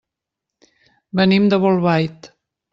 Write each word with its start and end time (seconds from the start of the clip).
Venim 1.21 1.47
de 1.53 1.63
Bolbait. 1.69 2.35